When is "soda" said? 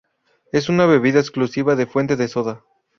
2.27-2.63